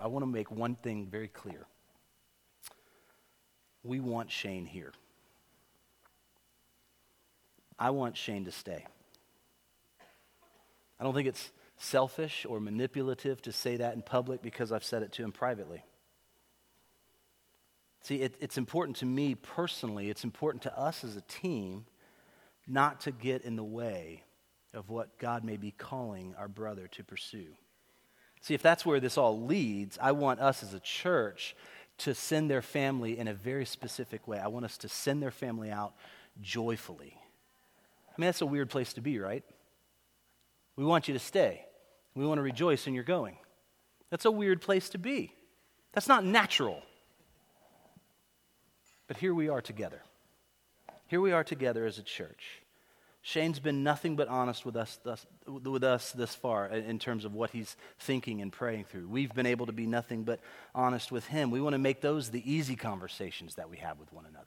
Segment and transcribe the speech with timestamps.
[0.00, 1.66] I want to make one thing very clear.
[3.82, 4.92] We want Shane here.
[7.78, 8.86] I want Shane to stay.
[10.98, 15.02] I don't think it's selfish or manipulative to say that in public because I've said
[15.02, 15.82] it to him privately.
[18.02, 21.86] See, it, it's important to me personally, it's important to us as a team
[22.66, 24.22] not to get in the way
[24.72, 27.56] of what God may be calling our brother to pursue.
[28.40, 31.54] See, if that's where this all leads, I want us as a church
[31.98, 34.38] to send their family in a very specific way.
[34.38, 35.92] I want us to send their family out
[36.40, 37.14] joyfully.
[38.08, 39.44] I mean, that's a weird place to be, right?
[40.76, 41.66] We want you to stay.
[42.14, 43.36] We want to rejoice in your going.
[44.08, 45.34] That's a weird place to be.
[45.92, 46.82] That's not natural.
[49.06, 50.02] But here we are together.
[51.06, 52.59] Here we are together as a church.
[53.22, 57.34] Shane's been nothing but honest with us, thus, with us this far in terms of
[57.34, 59.08] what he's thinking and praying through.
[59.08, 60.40] We've been able to be nothing but
[60.74, 61.50] honest with him.
[61.50, 64.46] We want to make those the easy conversations that we have with one another.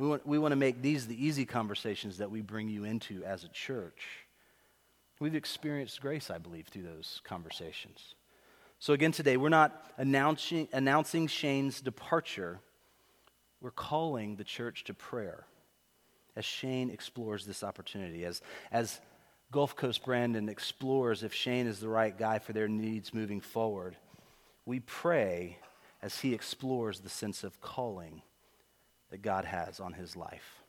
[0.00, 3.22] We want, we want to make these the easy conversations that we bring you into
[3.24, 4.02] as a church.
[5.20, 8.16] We've experienced grace, I believe, through those conversations.
[8.80, 12.58] So, again, today, we're not announcing, announcing Shane's departure,
[13.60, 15.44] we're calling the church to prayer
[16.36, 19.00] as Shane explores this opportunity, as, as
[19.50, 23.96] Gulf Coast Brandon explores if Shane is the right guy for their needs moving forward.
[24.64, 25.58] We pray
[26.00, 28.22] as he explores the sense of calling
[29.10, 30.62] that God has on his life.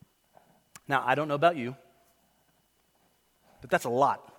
[0.86, 1.74] Now, I don't know about you,
[3.62, 4.30] but that's a lot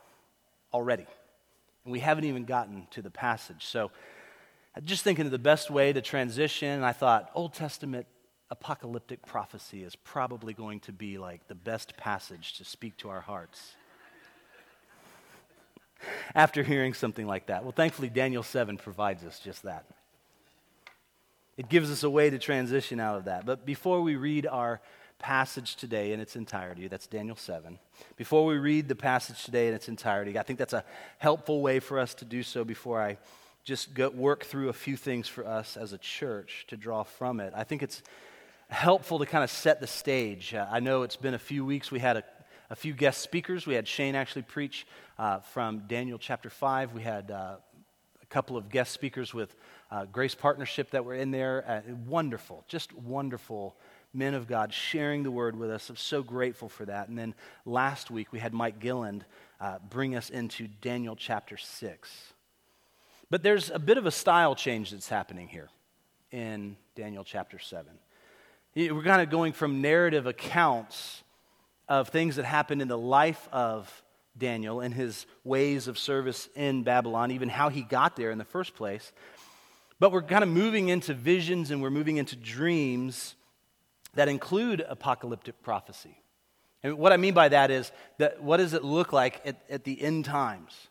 [0.71, 1.07] already.
[1.83, 3.65] And we haven't even gotten to the passage.
[3.65, 3.91] So,
[4.83, 8.05] just thinking of the best way to transition, I thought Old Testament
[8.51, 13.21] apocalyptic prophecy is probably going to be like the best passage to speak to our
[13.21, 13.73] hearts.
[16.35, 17.63] After hearing something like that.
[17.63, 19.85] Well, thankfully, Daniel 7 provides us just that.
[21.57, 23.45] It gives us a way to transition out of that.
[23.45, 24.81] But before we read our
[25.17, 27.79] passage today in its entirety, that's Daniel 7.
[28.17, 30.83] Before we read the passage today in its entirety, I think that's a
[31.17, 33.17] helpful way for us to do so before I
[33.63, 37.39] just go, work through a few things for us as a church to draw from
[37.39, 37.53] it.
[37.55, 38.03] I think it's
[38.69, 40.53] helpful to kind of set the stage.
[40.53, 41.91] Uh, I know it's been a few weeks.
[41.91, 42.23] We had a,
[42.69, 43.65] a few guest speakers.
[43.67, 44.87] We had Shane actually preach
[45.17, 46.93] uh, from Daniel chapter 5.
[46.93, 47.55] We had uh,
[48.21, 49.55] a couple of guest speakers with
[49.91, 51.63] uh, Grace Partnership that were in there.
[51.67, 53.75] Uh, wonderful, just wonderful
[54.13, 55.89] men of God sharing the word with us.
[55.89, 57.09] I'm so grateful for that.
[57.09, 59.25] And then last week we had Mike Gilland
[59.59, 62.33] uh, bring us into Daniel chapter 6.
[63.29, 65.69] But there's a bit of a style change that's happening here
[66.31, 67.85] in Daniel chapter 7.
[68.75, 71.23] We're kind of going from narrative accounts
[71.87, 74.03] of things that happened in the life of
[74.37, 78.43] Daniel and his ways of service in Babylon, even how he got there in the
[78.43, 79.13] first place.
[79.99, 83.35] But we're kind of moving into visions and we're moving into dreams
[84.15, 86.17] that include apocalyptic prophecy.
[86.83, 89.85] And what I mean by that is that what does it look like at, at
[89.85, 90.89] the end times?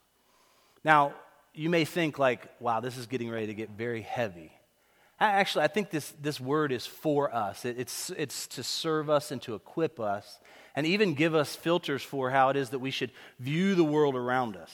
[0.84, 1.12] Now,
[1.52, 4.52] you may think like, wow, this is getting ready to get very heavy.
[5.20, 7.64] Actually, I think this, this word is for us.
[7.64, 10.40] It, it's, it's to serve us and to equip us,
[10.74, 14.16] and even give us filters for how it is that we should view the world
[14.16, 14.72] around us.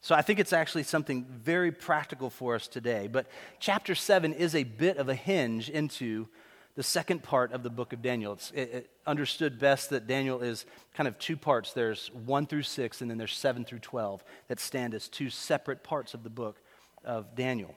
[0.00, 3.08] So I think it's actually something very practical for us today.
[3.10, 3.26] But
[3.58, 6.28] chapter 7 is a bit of a hinge into
[6.76, 8.32] the second part of the book of Daniel.
[8.32, 12.64] It's it, it understood best that Daniel is kind of two parts there's 1 through
[12.64, 16.30] 6, and then there's 7 through 12 that stand as two separate parts of the
[16.30, 16.56] book
[17.04, 17.74] of Daniel.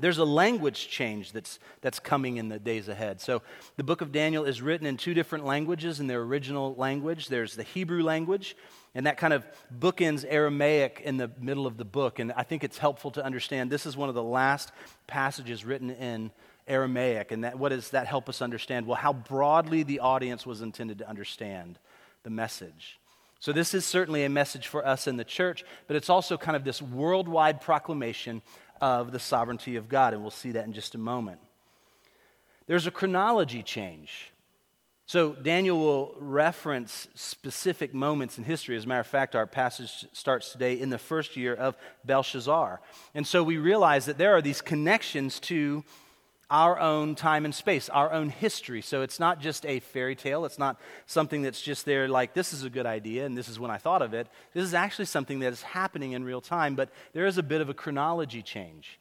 [0.00, 3.20] There's a language change that's, that's coming in the days ahead.
[3.20, 3.42] So,
[3.76, 7.28] the book of Daniel is written in two different languages in their original language.
[7.28, 8.56] There's the Hebrew language,
[8.94, 9.46] and that kind of
[9.78, 12.18] bookends Aramaic in the middle of the book.
[12.18, 14.72] And I think it's helpful to understand this is one of the last
[15.06, 16.30] passages written in
[16.66, 17.32] Aramaic.
[17.32, 18.86] And that, what does that help us understand?
[18.86, 21.78] Well, how broadly the audience was intended to understand
[22.22, 22.98] the message.
[23.42, 26.56] So, this is certainly a message for us in the church, but it's also kind
[26.56, 28.42] of this worldwide proclamation
[28.80, 31.40] of the sovereignty of God, and we'll see that in just a moment.
[32.66, 34.32] There's a chronology change.
[35.06, 38.76] So, Daniel will reference specific moments in history.
[38.76, 42.80] As a matter of fact, our passage starts today in the first year of Belshazzar.
[43.12, 45.82] And so we realize that there are these connections to
[46.50, 48.82] our own time and space, our own history.
[48.82, 50.44] So it's not just a fairy tale.
[50.44, 53.60] It's not something that's just there like, this is a good idea and this is
[53.60, 54.26] when I thought of it.
[54.52, 57.60] This is actually something that is happening in real time, but there is a bit
[57.60, 58.98] of a chronology change.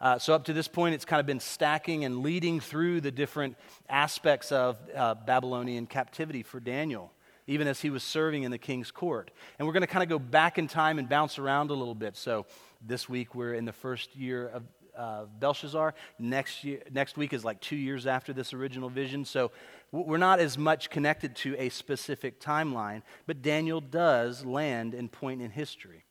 [0.00, 3.12] Uh, so, up to this point, it's kind of been stacking and leading through the
[3.12, 3.56] different
[3.88, 7.12] aspects of uh, Babylonian captivity for Daniel,
[7.46, 9.30] even as he was serving in the king's court.
[9.58, 11.94] And we're going to kind of go back in time and bounce around a little
[11.94, 12.16] bit.
[12.16, 12.44] So,
[12.84, 14.64] this week, we're in the first year of
[14.96, 15.94] uh, Belshazzar.
[16.18, 19.24] Next, year, next week is like two years after this original vision.
[19.24, 19.50] So
[19.92, 25.42] we're not as much connected to a specific timeline, but Daniel does land and point
[25.42, 26.04] in history.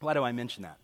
[0.00, 0.78] Why do I mention that?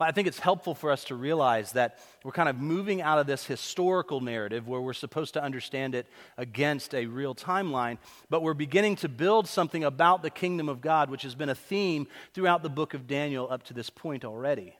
[0.00, 3.26] I think it's helpful for us to realize that we're kind of moving out of
[3.26, 7.98] this historical narrative where we're supposed to understand it against a real timeline,
[8.30, 11.54] but we're beginning to build something about the kingdom of God, which has been a
[11.54, 14.77] theme throughout the book of Daniel up to this point already.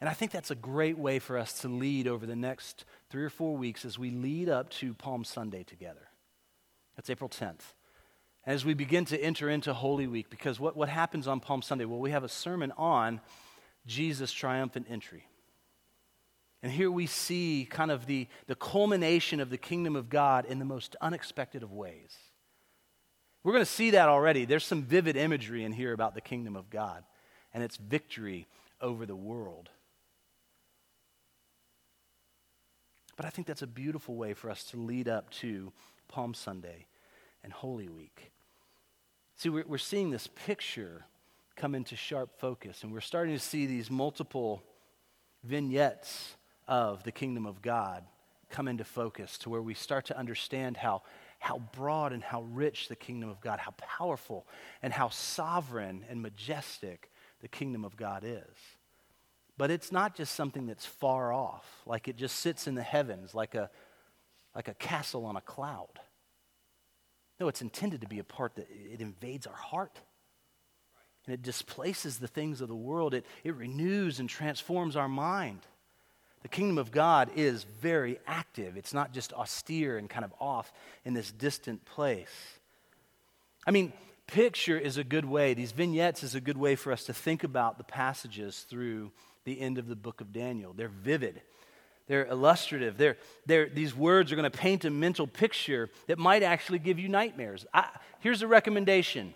[0.00, 3.24] And I think that's a great way for us to lead over the next three
[3.24, 6.08] or four weeks as we lead up to Palm Sunday together.
[6.96, 7.74] That's April 10th.
[8.46, 11.84] As we begin to enter into Holy Week, because what, what happens on Palm Sunday?
[11.84, 13.20] Well, we have a sermon on
[13.86, 15.26] Jesus' triumphant entry.
[16.62, 20.58] And here we see kind of the, the culmination of the kingdom of God in
[20.58, 22.16] the most unexpected of ways.
[23.42, 24.44] We're going to see that already.
[24.44, 27.04] There's some vivid imagery in here about the kingdom of God
[27.52, 28.46] and its victory
[28.80, 29.70] over the world.
[33.20, 35.74] But I think that's a beautiful way for us to lead up to
[36.08, 36.86] Palm Sunday
[37.44, 38.32] and Holy Week.
[39.36, 41.04] See, we're, we're seeing this picture
[41.54, 42.82] come into sharp focus.
[42.82, 44.62] And we're starting to see these multiple
[45.44, 46.34] vignettes
[46.66, 48.04] of the kingdom of God
[48.48, 51.02] come into focus to where we start to understand how,
[51.40, 54.46] how broad and how rich the kingdom of God, how powerful
[54.82, 57.10] and how sovereign and majestic
[57.42, 58.79] the kingdom of God is.
[59.60, 63.34] But it's not just something that's far off, like it just sits in the heavens,
[63.34, 63.68] like a,
[64.54, 66.00] like a castle on a cloud.
[67.38, 70.00] No, it's intended to be a part that it invades our heart
[71.26, 73.12] and it displaces the things of the world.
[73.12, 75.60] It, it renews and transforms our mind.
[76.40, 78.78] The kingdom of God is very active.
[78.78, 80.72] It's not just austere and kind of off
[81.04, 82.32] in this distant place.
[83.66, 83.92] I mean,
[84.26, 87.44] picture is a good way, these vignettes is a good way for us to think
[87.44, 89.12] about the passages through
[89.44, 90.72] the end of the book of Daniel.
[90.72, 91.40] They're vivid,
[92.06, 92.98] they're illustrative.
[92.98, 93.16] They're,
[93.46, 97.08] they're, these words are going to paint a mental picture that might actually give you
[97.08, 97.66] nightmares.
[97.72, 97.88] I,
[98.18, 99.34] here's a recommendation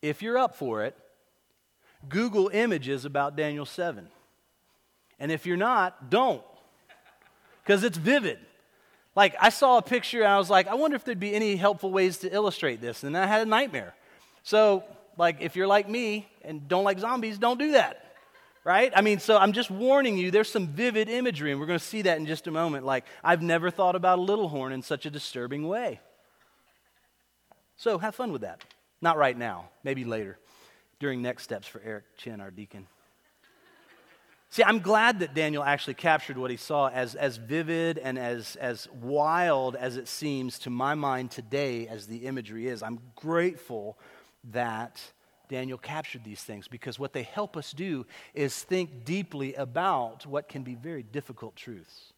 [0.00, 0.96] if you're up for it,
[2.08, 4.08] Google images about Daniel 7.
[5.18, 6.42] And if you're not, don't,
[7.62, 8.38] because it's vivid.
[9.16, 11.56] Like, I saw a picture and I was like, I wonder if there'd be any
[11.56, 13.02] helpful ways to illustrate this.
[13.02, 13.94] And I had a nightmare.
[14.44, 14.84] So,
[15.16, 18.07] like, if you're like me and don't like zombies, don't do that.
[18.68, 18.92] Right?
[18.94, 21.84] I mean, so I'm just warning you, there's some vivid imagery, and we're going to
[21.84, 22.84] see that in just a moment.
[22.84, 26.00] Like, I've never thought about a little horn in such a disturbing way.
[27.78, 28.62] So, have fun with that.
[29.00, 30.38] Not right now, maybe later,
[31.00, 32.86] during next steps for Eric Chin, our deacon.
[34.50, 38.54] See, I'm glad that Daniel actually captured what he saw as, as vivid and as,
[38.56, 42.82] as wild as it seems to my mind today as the imagery is.
[42.82, 43.98] I'm grateful
[44.52, 45.00] that
[45.48, 50.48] Daniel captured these things because what they help us do is think deeply about what
[50.48, 52.12] can be very difficult truths.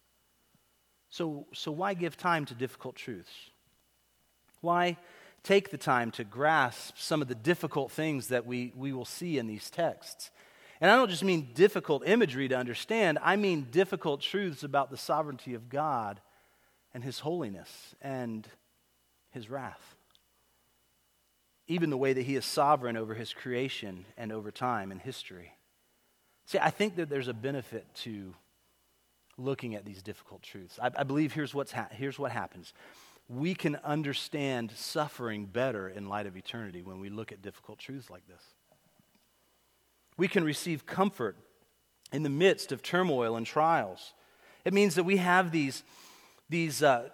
[1.09, 3.31] So, so why give time to difficult truths?
[4.61, 4.97] Why
[5.43, 9.37] take the time to grasp some of the difficult things that we, we will see
[9.37, 10.29] in these texts.
[10.79, 14.97] And I don't just mean difficult imagery to understand, I mean difficult truths about the
[14.97, 16.21] sovereignty of God
[16.93, 18.47] and His holiness and
[19.31, 19.95] His wrath.
[21.71, 25.53] Even the way that He is sovereign over His creation and over time and history.
[26.45, 28.33] See, I think that there's a benefit to
[29.37, 30.77] looking at these difficult truths.
[30.81, 32.73] I, I believe here's, what's ha- here's what happens
[33.29, 38.09] we can understand suffering better in light of eternity when we look at difficult truths
[38.09, 38.41] like this.
[40.17, 41.37] We can receive comfort
[42.11, 44.13] in the midst of turmoil and trials.
[44.65, 45.83] It means that we have these,
[46.49, 47.07] these uh,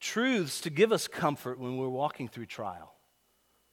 [0.00, 2.92] truths to give us comfort when we're walking through trial.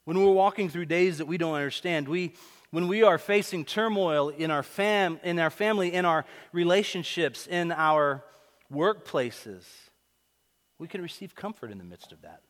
[0.10, 2.34] When we're walking through days that we don't understand, we,
[2.72, 7.72] when we are facing turmoil in our, fam, in our family, in our relationships, in
[7.72, 8.25] our
[8.74, 9.66] workplaces,
[10.80, 12.42] we can receive comfort in the midst of that.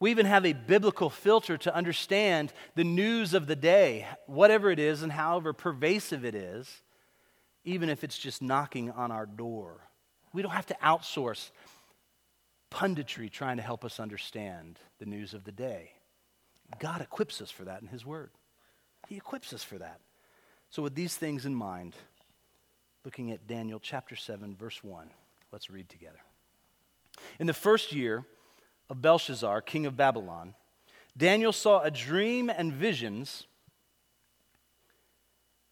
[0.00, 4.78] We even have a biblical filter to understand the news of the day, whatever it
[4.78, 6.80] is and however pervasive it is,
[7.66, 9.90] even if it's just knocking on our door.
[10.32, 11.50] We don't have to outsource
[12.70, 15.90] punditry trying to help us understand the news of the day.
[16.78, 18.30] God equips us for that in His Word.
[19.08, 20.00] He equips us for that.
[20.70, 21.94] So, with these things in mind,
[23.04, 25.10] looking at Daniel chapter 7, verse 1,
[25.50, 26.20] let's read together.
[27.38, 28.24] In the first year
[28.88, 30.54] of Belshazzar, king of Babylon,
[31.16, 33.46] Daniel saw a dream and visions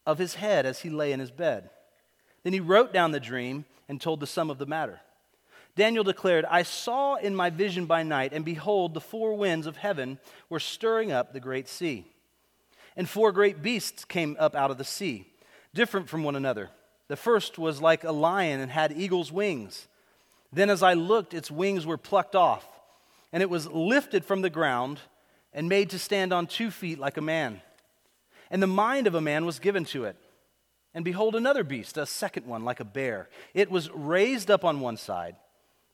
[0.07, 1.71] of his head as he lay in his bed.
[2.43, 5.01] Then he wrote down the dream and told the sum of the matter.
[5.81, 9.79] Daniel declared, I saw in my vision by night, and behold, the four winds of
[9.79, 10.19] heaven
[10.51, 12.05] were stirring up the great sea.
[12.99, 15.33] And four great beasts came up out of the sea,
[15.73, 16.69] different from one another
[17.09, 19.89] The first was like a lion and had eagle's wings.
[20.53, 22.67] Then, as I looked, its wings were plucked off,
[23.33, 25.01] and it was lifted from the ground
[25.55, 27.63] and made to stand on two feet like a man.
[28.51, 30.17] And the mind of a man was given to it.
[30.93, 33.31] And behold, another beast, a second one, like a bear.
[33.55, 35.37] It was raised up on one side.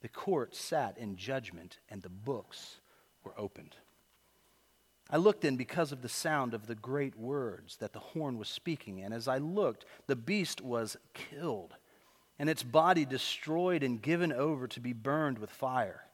[0.00, 2.80] The court sat in judgment, and the books
[3.24, 3.76] were opened.
[5.10, 8.48] I looked in because of the sound of the great words that the horn was
[8.48, 11.74] speaking, and as I looked, the beast was killed,
[12.38, 16.04] and its body destroyed and given over to be burned with fire.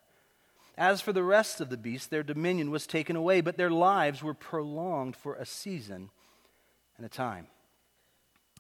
[0.77, 4.23] As for the rest of the beasts, their dominion was taken away, but their lives
[4.23, 6.11] were prolonged for a season
[6.97, 7.49] and a time.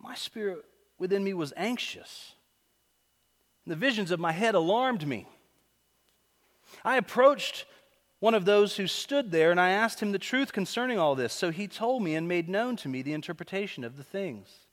[0.00, 0.64] my spirit
[0.98, 2.32] within me was anxious.
[3.66, 5.26] The visions of my head alarmed me.
[6.84, 7.66] I approached
[8.20, 11.32] one of those who stood there, and I asked him the truth concerning all this.
[11.32, 14.66] So he told me and made known to me the interpretation of the things.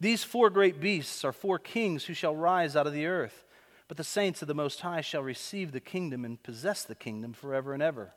[0.00, 3.44] These four great beasts are four kings who shall rise out of the earth.
[3.88, 7.32] But the saints of the Most High shall receive the kingdom and possess the kingdom
[7.32, 8.14] forever and ever.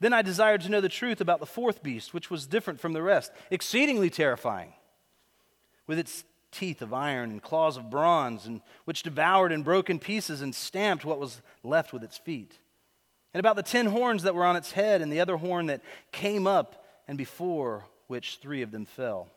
[0.00, 2.92] Then I desired to know the truth about the fourth beast, which was different from
[2.92, 4.72] the rest, exceedingly terrifying,
[5.86, 9.98] with its teeth of iron and claws of bronze, and which devoured and broke in
[9.98, 12.58] pieces and stamped what was left with its feet.
[13.32, 15.82] And about the ten horns that were on its head, and the other horn that
[16.12, 19.28] came up, and before which three of them fell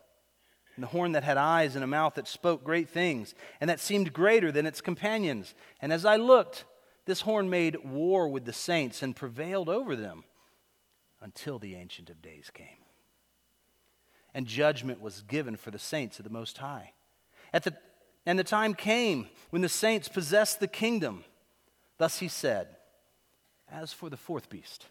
[0.78, 3.80] and the horn that had eyes and a mouth that spoke great things, and that
[3.80, 5.56] seemed greater than its companions.
[5.82, 6.66] And as I looked,
[7.04, 10.22] this horn made war with the saints and prevailed over them
[11.20, 12.87] until the Ancient of Days came.
[14.38, 16.92] And judgment was given for the saints of the Most High.
[17.52, 17.74] At the,
[18.24, 21.24] and the time came when the saints possessed the kingdom.
[21.96, 22.68] Thus he said,
[23.68, 24.86] As for the fourth beast,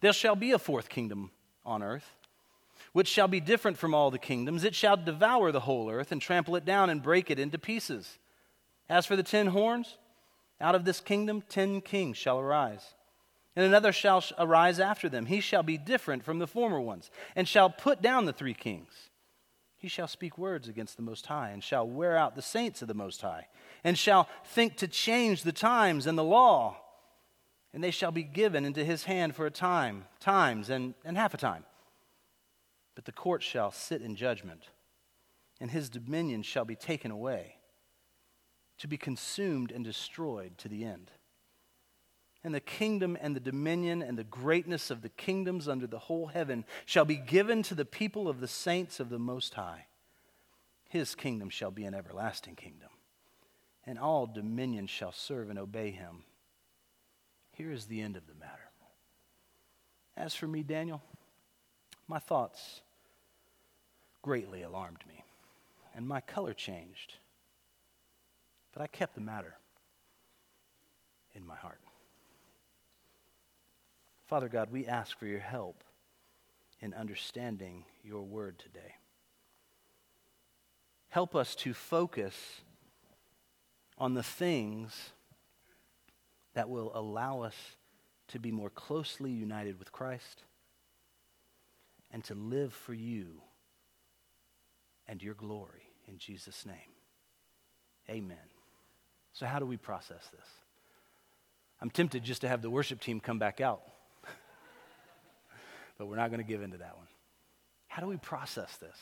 [0.00, 1.32] there shall be a fourth kingdom
[1.66, 2.16] on earth
[2.94, 4.64] which shall be different from all the kingdoms.
[4.64, 8.18] It shall devour the whole earth and trample it down and break it into pieces.
[8.88, 9.98] As for the ten horns,
[10.62, 12.94] out of this kingdom ten kings shall arise.
[13.56, 15.26] And another shall arise after them.
[15.26, 19.10] He shall be different from the former ones, and shall put down the three kings.
[19.76, 22.88] He shall speak words against the Most High, and shall wear out the saints of
[22.88, 23.48] the Most High,
[23.84, 26.78] and shall think to change the times and the law.
[27.72, 31.34] And they shall be given into his hand for a time, times, and, and half
[31.34, 31.64] a time
[32.94, 34.68] but the court shall sit in judgment,
[35.60, 37.56] and his dominion shall be taken away,
[38.78, 41.10] to be consumed and destroyed to the end.
[42.44, 46.26] And the kingdom and the dominion and the greatness of the kingdoms under the whole
[46.26, 49.86] heaven shall be given to the people of the saints of the Most High.
[50.90, 52.90] His kingdom shall be an everlasting kingdom,
[53.86, 56.24] and all dominions shall serve and obey him.
[57.52, 58.70] Here is the end of the matter.
[60.16, 61.02] As for me, Daniel,
[62.06, 62.82] my thoughts
[64.22, 65.24] greatly alarmed me,
[65.96, 67.14] and my color changed.
[68.72, 69.54] But I kept the matter.
[71.34, 71.80] in my heart.
[74.26, 75.84] Father God, we ask for your help
[76.80, 78.94] in understanding your word today.
[81.08, 82.34] Help us to focus
[83.98, 85.10] on the things
[86.54, 87.54] that will allow us
[88.28, 90.42] to be more closely united with Christ
[92.12, 93.42] and to live for you
[95.06, 96.76] and your glory in Jesus' name.
[98.08, 98.36] Amen.
[99.32, 100.46] So, how do we process this?
[101.80, 103.82] I'm tempted just to have the worship team come back out,
[105.98, 107.06] but we're not going to give into that one.
[107.88, 108.96] How do we process this?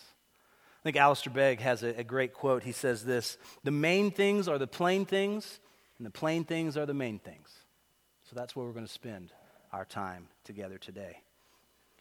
[0.80, 2.64] I think Alistair Begg has a, a, great quote.
[2.64, 5.60] He says this The main things are the plain things,
[5.98, 7.48] and the plain things are the main things.
[8.24, 9.32] So that's where we're going to spend
[9.72, 11.18] our time together today.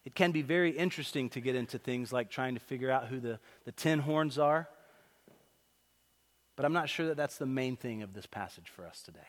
[0.04, 3.20] It can be very interesting to get into things like trying to figure out who
[3.20, 4.68] the, the ten horns are,
[6.56, 9.20] but I'm not sure that that's the main thing of this passage for us today.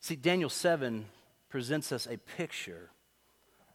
[0.00, 1.06] See, Daniel 7
[1.50, 2.90] presents us a picture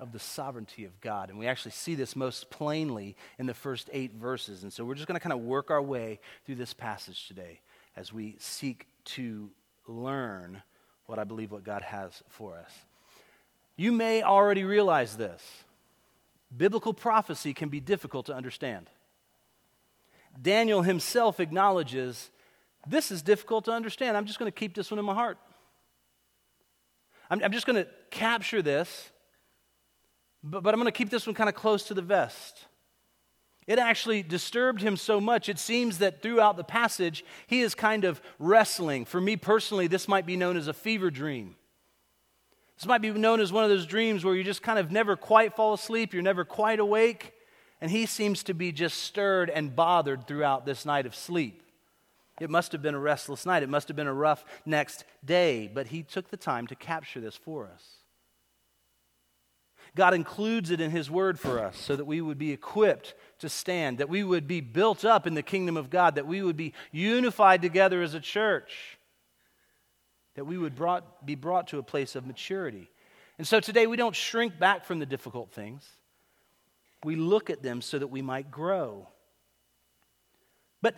[0.03, 1.29] of the sovereignty of God.
[1.29, 4.63] And we actually see this most plainly in the first eight verses.
[4.63, 7.61] And so we're just going to kind of work our way through this passage today
[7.95, 9.49] as we seek to
[9.87, 10.61] learn
[11.05, 12.71] what I believe what God has for us.
[13.77, 15.41] You may already realize this.
[16.55, 18.89] Biblical prophecy can be difficult to understand.
[20.39, 22.29] Daniel himself acknowledges
[22.85, 24.17] this is difficult to understand.
[24.17, 25.37] I'm just going to keep this one in my heart.
[27.29, 29.09] I'm, just going to capture this
[30.43, 32.65] but, but I'm going to keep this one kind of close to the vest.
[33.65, 35.47] It actually disturbed him so much.
[35.47, 39.05] It seems that throughout the passage, he is kind of wrestling.
[39.05, 41.55] For me personally, this might be known as a fever dream.
[42.77, 45.15] This might be known as one of those dreams where you just kind of never
[45.15, 47.33] quite fall asleep, you're never quite awake,
[47.79, 51.61] and he seems to be just stirred and bothered throughout this night of sleep.
[52.41, 53.63] It must have been a restless night.
[53.63, 57.21] It must have been a rough next day, but he took the time to capture
[57.21, 58.02] this for us.
[59.95, 63.49] God includes it in His Word for us so that we would be equipped to
[63.49, 66.57] stand, that we would be built up in the kingdom of God, that we would
[66.57, 68.97] be unified together as a church,
[70.35, 72.89] that we would brought, be brought to a place of maturity.
[73.37, 75.87] And so today we don't shrink back from the difficult things,
[77.03, 79.07] we look at them so that we might grow.
[80.81, 80.95] But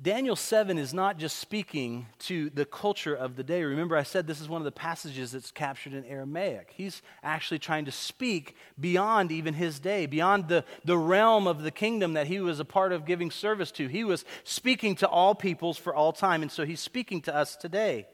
[0.00, 3.64] Daniel 7 is not just speaking to the culture of the day.
[3.64, 6.74] Remember, I said this is one of the passages that's captured in Aramaic.
[6.76, 11.70] He's actually trying to speak beyond even his day, beyond the, the realm of the
[11.70, 13.86] kingdom that he was a part of giving service to.
[13.86, 17.56] He was speaking to all peoples for all time, and so he's speaking to us
[17.56, 18.06] today.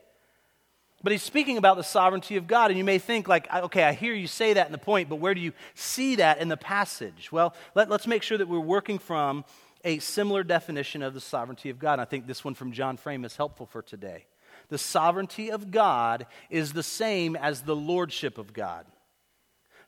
[1.03, 3.93] But he's speaking about the sovereignty of God, and you may think, like, okay, I
[3.93, 6.57] hear you say that in the point, but where do you see that in the
[6.57, 7.33] passage?
[7.33, 9.45] Well, let, let's make sure that we're working from
[9.85, 11.99] a similar definition of the sovereignty of God.
[11.99, 14.27] I think this one from John Frame is helpful for today.
[14.69, 18.87] The sovereignty of God is the same as the lordship of God.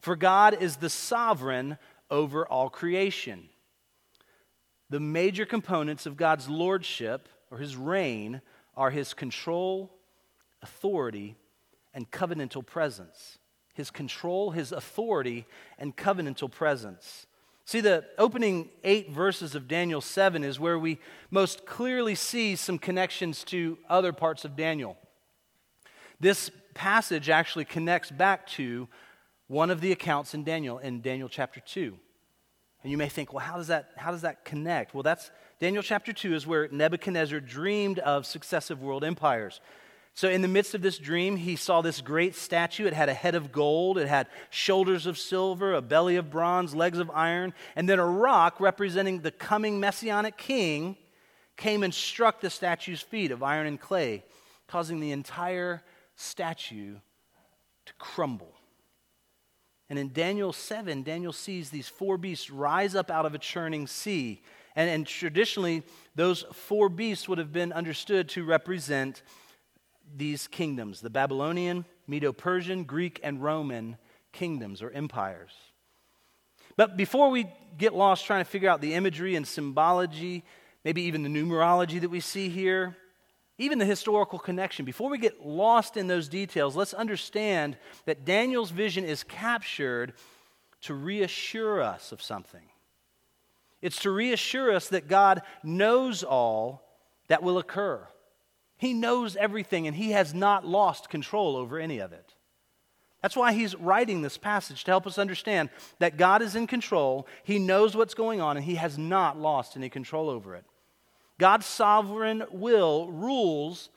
[0.01, 1.79] For God is the sovereign
[2.11, 3.49] over all creation.
[4.91, 8.43] The major components of God's lordship or his reign
[8.77, 9.91] are his control,
[10.63, 11.37] authority,
[11.95, 13.39] and covenantal presence.
[13.73, 15.47] His control, his authority,
[15.79, 17.27] and covenantal presence.
[17.67, 20.99] See, the opening eight verses of Daniel 7 is where we
[21.31, 24.99] most clearly see some connections to other parts of Daniel.
[26.21, 28.87] This passage actually connects back to
[29.47, 31.97] one of the accounts in Daniel, in Daniel chapter 2.
[32.83, 34.93] And you may think, well, how does that, how does that connect?
[34.93, 39.61] Well, that's Daniel chapter 2 is where Nebuchadnezzar dreamed of successive world empires.
[40.17, 42.87] So, in the midst of this dream, he saw this great statue.
[42.87, 46.73] It had a head of gold, it had shoulders of silver, a belly of bronze,
[46.73, 50.97] legs of iron, and then a rock representing the coming messianic king
[51.57, 54.23] came and struck the statue's feet of iron and clay,
[54.69, 55.83] causing the entire
[56.15, 56.95] statue
[57.87, 58.55] to crumble.
[59.91, 63.87] And in Daniel 7, Daniel sees these four beasts rise up out of a churning
[63.89, 64.43] sea.
[64.77, 65.83] And, and traditionally,
[66.15, 69.23] those four beasts would have been understood to represent
[70.17, 73.97] these kingdoms the Babylonian, Medo Persian, Greek, and Roman
[74.33, 75.53] kingdoms or empires.
[76.77, 77.47] But before we
[77.79, 80.45] get lost trying to figure out the imagery and symbology,
[80.85, 82.97] maybe even the numerology that we see here,
[83.59, 88.71] even the historical connection, before we get lost in those details, let's understand that Daniel's
[88.71, 90.15] vision is captured
[90.83, 92.69] to reassure us of something.
[93.81, 96.83] It's to reassure us that God knows all
[97.29, 98.07] that will occur.
[98.85, 102.35] He knows everything and he has not lost control over any of it.
[103.23, 105.71] That's why he's writing this passage to help us understand
[106.01, 109.75] that God is in control, he knows what's going on, and he has not lost
[109.79, 110.67] any control over it.
[111.39, 113.89] God's sovereign will rules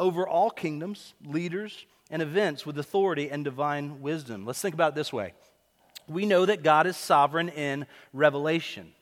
[0.00, 4.44] over all kingdoms, leaders, and events with authority and divine wisdom.
[4.44, 5.34] Let's think about it this way
[6.08, 8.94] we know that God is sovereign in revelation.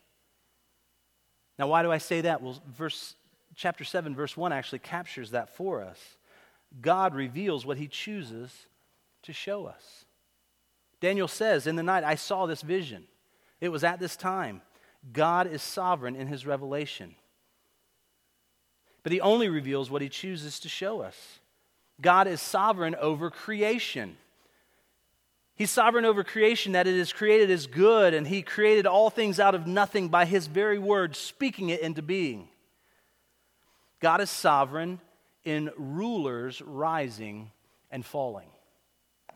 [1.58, 2.42] Now, why do I say that?
[2.42, 3.14] Well, verse,
[3.62, 6.16] chapter 7, verse 1 actually captures that for us.
[6.80, 8.66] God reveals what he chooses
[9.22, 10.04] to show us.
[11.00, 13.04] Daniel says, In the night I saw this vision.
[13.60, 14.62] It was at this time.
[15.12, 17.14] God is sovereign in his revelation.
[19.04, 21.38] But he only reveals what he chooses to show us.
[22.00, 24.16] God is sovereign over creation.
[25.54, 29.38] He's sovereign over creation, that it is created as good, and He created all things
[29.38, 32.48] out of nothing by His very word, speaking it into being.
[34.02, 35.00] God is sovereign
[35.44, 37.52] in rulers rising
[37.90, 38.48] and falling.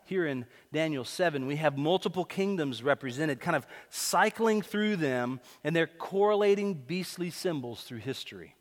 [0.07, 5.75] Here in Daniel 7, we have multiple kingdoms represented, kind of cycling through them, and
[5.75, 8.57] they're correlating beastly symbols through history.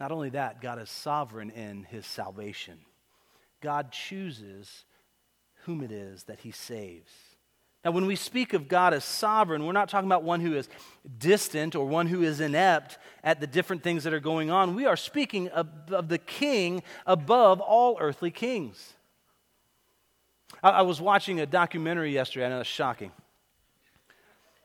[0.00, 2.78] Not only that, God is sovereign in his salvation.
[3.60, 4.84] God chooses
[5.64, 7.12] whom it is that he saves.
[7.84, 10.68] Now, when we speak of God as sovereign, we're not talking about one who is
[11.18, 14.76] distant or one who is inept at the different things that are going on.
[14.76, 18.94] We are speaking of, of the king above all earthly kings.
[20.62, 23.10] I, I, was watching a documentary yesterday, I know it's shocking.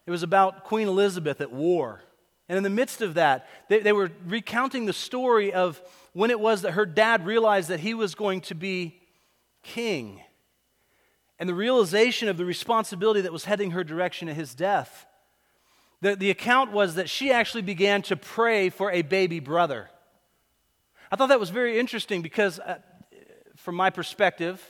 [0.05, 2.01] It was about Queen Elizabeth at war.
[2.47, 5.81] And in the midst of that, they, they were recounting the story of
[6.13, 8.99] when it was that her dad realized that he was going to be
[9.63, 10.21] king
[11.39, 15.05] and the realization of the responsibility that was heading her direction at his death.
[16.01, 19.89] The, the account was that she actually began to pray for a baby brother.
[21.11, 22.79] I thought that was very interesting because, uh,
[23.55, 24.61] from my perspective,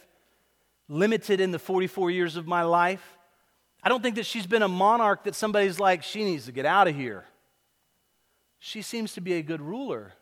[0.87, 3.17] limited in the 44 years of my life,
[3.83, 6.65] I don't think that she's been a monarch that somebody's like, she needs to get
[6.65, 7.25] out of here.
[8.59, 10.13] She seems to be a good ruler.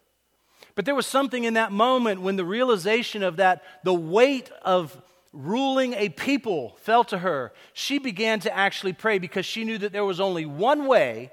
[0.75, 5.01] But there was something in that moment when the realization of that, the weight of
[5.35, 9.91] ruling a people fell to her, she began to actually pray because she knew that
[9.91, 11.31] there was only one way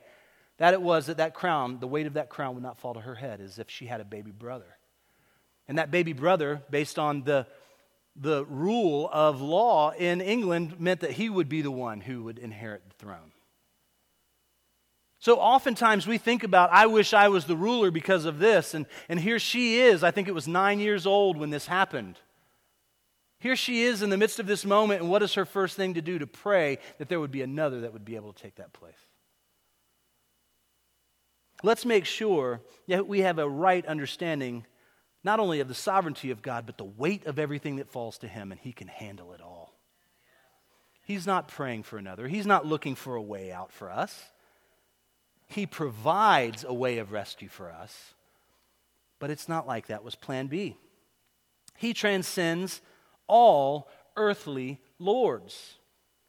[0.58, 3.00] that it was that that crown, the weight of that crown would not fall to
[3.00, 4.76] her head, as if she had a baby brother.
[5.66, 7.46] And that baby brother, based on the,
[8.16, 12.38] the rule of law in England, meant that he would be the one who would
[12.38, 13.32] inherit the throne.
[15.18, 18.74] So oftentimes we think about, I wish I was the ruler because of this.
[18.74, 20.02] And, and here she is.
[20.02, 22.18] I think it was nine years old when this happened.
[23.42, 25.94] Here she is in the midst of this moment, and what is her first thing
[25.94, 26.16] to do?
[26.20, 28.94] To pray that there would be another that would be able to take that place.
[31.64, 34.64] Let's make sure that we have a right understanding
[35.24, 38.28] not only of the sovereignty of God, but the weight of everything that falls to
[38.28, 39.74] Him, and He can handle it all.
[41.04, 44.22] He's not praying for another, He's not looking for a way out for us.
[45.48, 48.14] He provides a way of rescue for us,
[49.18, 50.76] but it's not like that was plan B.
[51.76, 52.80] He transcends
[53.26, 55.78] all earthly lords.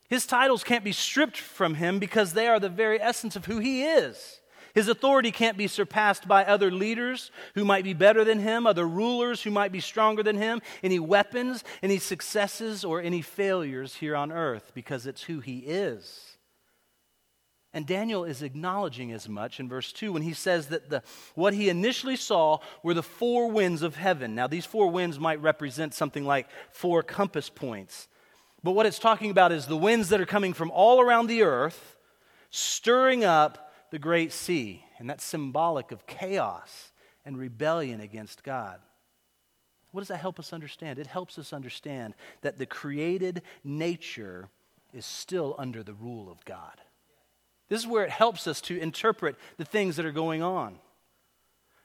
[0.10, 3.60] His titles can't be stripped from him because they are the very essence of who
[3.60, 4.42] he is.
[4.74, 8.88] His authority can't be surpassed by other leaders who might be better than him, other
[8.88, 14.16] rulers who might be stronger than him, any weapons, any successes, or any failures here
[14.16, 16.33] on earth because it's who he is.
[17.74, 21.02] And Daniel is acknowledging as much in verse 2 when he says that the,
[21.34, 24.36] what he initially saw were the four winds of heaven.
[24.36, 28.08] Now, these four winds might represent something like four compass points.
[28.62, 31.42] But what it's talking about is the winds that are coming from all around the
[31.42, 31.98] earth,
[32.52, 34.86] stirring up the great sea.
[35.00, 36.92] And that's symbolic of chaos
[37.26, 38.80] and rebellion against God.
[39.92, 41.00] What does that help us understand?
[41.00, 44.50] It helps us understand that the created nature
[44.94, 46.80] is still under the rule of God.
[47.74, 50.78] This is where it helps us to interpret the things that are going on.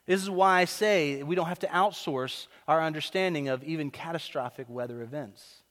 [0.04, 4.68] This is why I say we don't have to outsource our understanding of even catastrophic
[4.68, 5.62] weather events.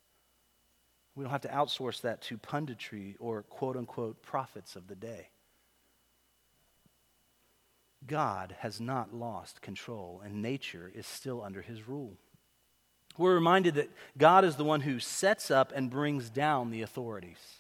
[1.14, 5.30] We don't have to outsource that to punditry or quote unquote prophets of the day.
[8.08, 12.18] God has not lost control, and nature is still under his rule.
[13.20, 17.57] We're reminded that God is the one who sets up and brings down the authorities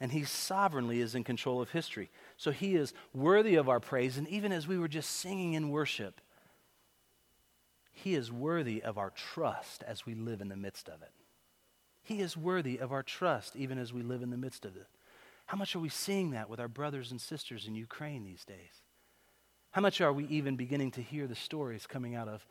[0.00, 2.10] and he sovereignly is in control of history.
[2.36, 4.18] So he is worthy of our praise.
[4.18, 6.20] And even as we were just singing in worship,
[7.92, 11.12] he is worthy of our trust as we live in the midst of it.
[12.02, 14.86] He is worthy of our trust even as we live in the midst of it.
[15.46, 18.82] How much are we seeing that with our brothers and sisters in Ukraine these days?
[19.70, 22.46] How much are we even beginning to hear the stories coming out of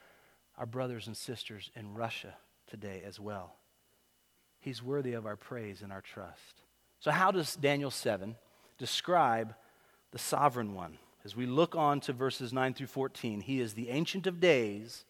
[0.58, 2.36] our brothers and sisters in Russia
[2.68, 3.56] today as well?
[4.60, 6.62] He's worthy of our praise and our trust.
[7.00, 8.36] So, how does Daniel 7
[8.78, 9.54] describe
[10.12, 10.98] the sovereign one?
[11.24, 15.06] As we look on to verses 9 through 14, he is the Ancient of Days,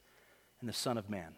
[0.66, 1.36] and the Son of Man.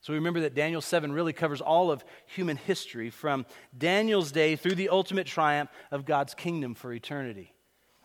[0.00, 4.56] So we remember that Daniel 7 really covers all of human history from Daniel's day
[4.56, 7.54] through the ultimate triumph of God's kingdom for eternity.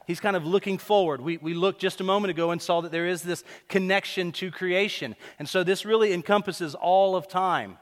[0.08, 1.22] He's kind of looking forward.
[1.22, 4.50] We, we looked just a moment ago and saw that there is this connection to
[4.50, 5.16] creation.
[5.40, 7.78] And so this really encompasses all of time.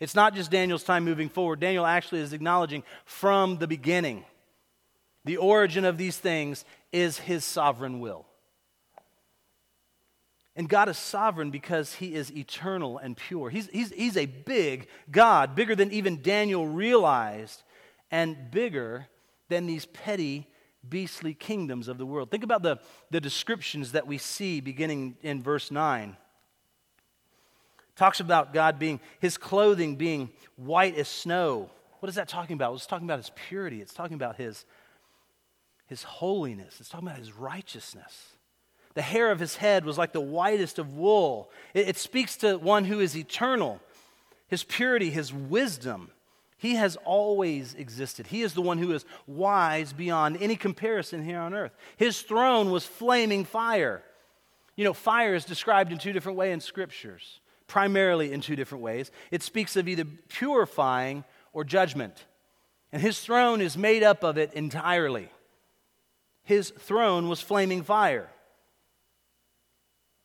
[0.00, 1.60] It's not just Daniel's time moving forward.
[1.60, 4.24] Daniel actually is acknowledging from the beginning
[5.28, 8.24] the origin of these things is his sovereign will.
[10.56, 13.50] And God is sovereign because he is eternal and pure.
[13.50, 17.62] He's, he's, he's a big God, bigger than even Daniel realized,
[18.10, 19.06] and bigger
[19.50, 20.48] than these petty,
[20.88, 22.30] beastly kingdoms of the world.
[22.30, 22.78] Think about the,
[23.10, 26.16] the descriptions that we see beginning in verse 9.
[27.98, 31.68] Talks about God being, his clothing being white as snow.
[31.98, 32.72] What is that talking about?
[32.74, 34.64] It's talking about his purity, it's talking about his,
[35.88, 38.36] his holiness, it's talking about his righteousness.
[38.94, 41.50] The hair of his head was like the whitest of wool.
[41.74, 43.80] It, it speaks to one who is eternal,
[44.46, 46.12] his purity, his wisdom.
[46.56, 48.28] He has always existed.
[48.28, 51.72] He is the one who is wise beyond any comparison here on earth.
[51.96, 54.04] His throne was flaming fire.
[54.76, 58.82] You know, fire is described in two different ways in scriptures, primarily in two different
[58.82, 59.12] ways.
[59.30, 62.24] It speaks of either purifying or judgment.
[62.90, 65.28] And his throne is made up of it entirely.
[66.42, 68.28] His throne was flaming fire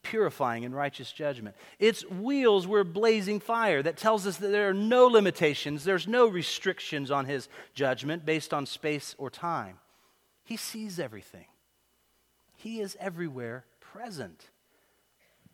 [0.04, 1.56] purifying and righteous judgment.
[1.80, 3.82] Its wheels were blazing fire.
[3.82, 8.54] That tells us that there are no limitations, there's no restrictions on his judgment based
[8.54, 9.80] on space or time.
[10.44, 11.48] He sees everything,
[12.58, 14.50] he is everywhere present.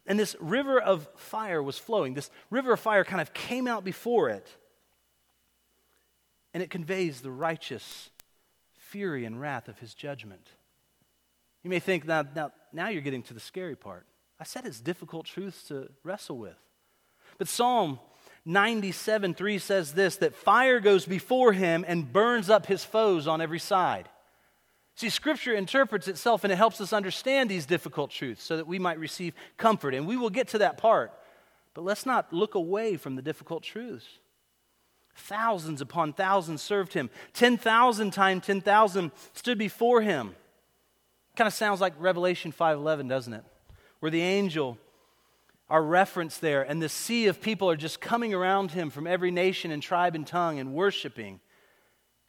[0.09, 2.15] And this river of fire was flowing.
[2.15, 4.47] This river of fire kind of came out before it.
[6.51, 8.09] And it conveys the righteous
[8.73, 10.47] fury and wrath of his judgment.
[11.63, 14.07] You may think, now, now, now you're getting to the scary part.
[14.39, 16.57] I said it's difficult truths to wrestle with.
[17.37, 17.99] But Psalm
[18.45, 23.41] 97 3 says this that fire goes before him and burns up his foes on
[23.41, 24.09] every side.
[24.99, 28.79] See, Scripture interprets itself and it helps us understand these difficult truths so that we
[28.79, 29.93] might receive comfort.
[29.93, 31.13] And we will get to that part.
[31.73, 34.05] But let's not look away from the difficult truths.
[35.15, 37.09] Thousands upon thousands served him.
[37.31, 40.35] 10,000 times 10,000 stood before him.
[41.37, 43.45] Kind of sounds like Revelation 5:11, doesn't it?
[43.99, 44.77] where the angel
[45.69, 49.29] are referenced there, and the sea of people are just coming around him from every
[49.29, 51.39] nation and tribe and tongue and worshiping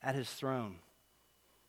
[0.03, 0.77] at his throne.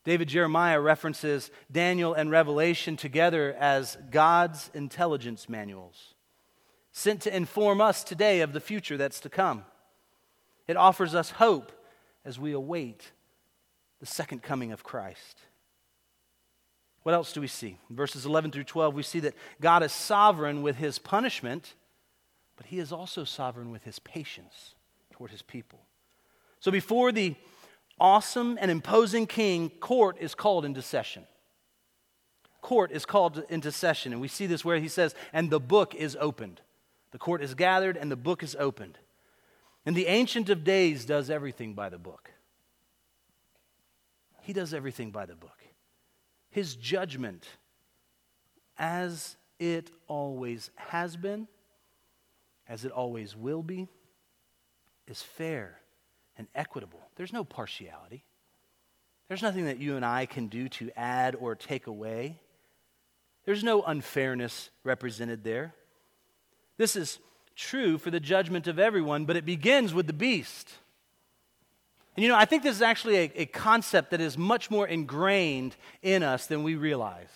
[0.03, 6.15] David Jeremiah references Daniel and Revelation together as God's intelligence manuals,
[6.91, 9.63] sent to inform us today of the future that's to come.
[10.67, 11.71] It offers us hope
[12.25, 13.11] as we await
[13.99, 15.39] the second coming of Christ.
[17.03, 17.77] What else do we see?
[17.89, 21.75] In verses 11 through 12, we see that God is sovereign with his punishment,
[22.57, 24.75] but he is also sovereign with his patience
[25.11, 25.79] toward his people.
[26.59, 27.35] So before the
[28.01, 31.23] awesome and imposing king, court is called into session.
[32.59, 35.95] Court is called into session, and we see this where he says, and the book
[35.95, 36.59] is opened.
[37.11, 38.97] The court is gathered, and the book is opened.
[39.85, 42.31] And the Ancient of Days does everything by the book.
[44.41, 45.63] He does everything by the book.
[46.49, 47.47] His judgment,
[48.77, 51.47] as it always has been,
[52.67, 53.87] as it always will be,
[55.07, 55.80] is fair
[56.41, 56.99] and equitable.
[57.17, 58.23] There's no partiality.
[59.27, 62.39] There's nothing that you and I can do to add or take away.
[63.45, 65.75] There's no unfairness represented there.
[66.77, 67.19] This is
[67.55, 70.71] true for the judgment of everyone, but it begins with the beast.
[72.15, 74.87] And you know, I think this is actually a, a concept that is much more
[74.87, 77.29] ingrained in us than we realize.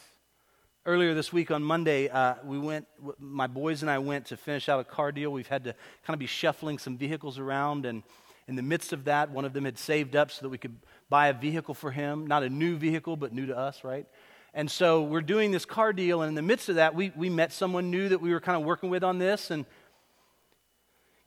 [0.87, 2.87] Earlier this week on Monday, uh, we went,
[3.19, 5.29] my boys and I went to finish out a car deal.
[5.29, 5.73] We've had to
[6.05, 8.01] kind of be shuffling some vehicles around, and
[8.47, 10.75] in the midst of that, one of them had saved up so that we could
[11.09, 12.27] buy a vehicle for him.
[12.27, 14.05] Not a new vehicle, but new to us, right?
[14.53, 17.29] And so we're doing this car deal, and in the midst of that, we, we
[17.29, 19.65] met someone new that we were kind of working with on this, and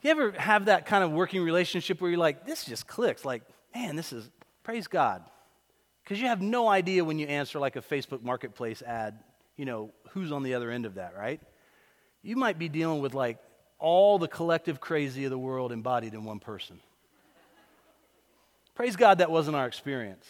[0.00, 3.24] you ever have that kind of working relationship where you're like, this just clicks?
[3.24, 3.42] Like,
[3.74, 4.30] man, this is,
[4.62, 5.24] praise God.
[6.02, 9.18] Because you have no idea when you answer like a Facebook marketplace ad,
[9.56, 11.40] you know, who's on the other end of that, right?
[12.22, 13.38] You might be dealing with like
[13.78, 16.80] all the collective crazy of the world embodied in one person.
[18.78, 20.24] Praise God that wasn't our experience.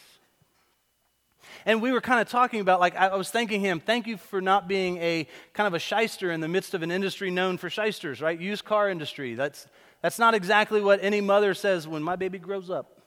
[1.66, 4.40] And we were kind of talking about, like, I was thanking him, thank you for
[4.40, 7.68] not being a kind of a shyster in the midst of an industry known for
[7.68, 8.40] shysters, right?
[8.40, 9.34] Used car industry.
[9.34, 9.66] That's,
[10.00, 13.02] that's not exactly what any mother says when my baby grows up,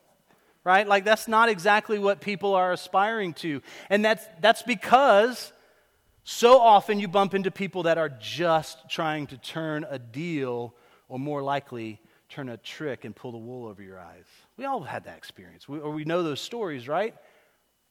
[0.63, 0.87] right?
[0.87, 3.63] Like, that's not exactly what people are aspiring to.
[3.89, 5.51] And that's, that's because
[6.23, 10.75] So often you bump into people that are just trying to turn a deal,
[11.09, 11.99] or more likely,
[12.29, 14.25] turn a trick and pull the wool over your eyes.
[14.57, 17.15] We all had that experience, we, or we know those stories, right?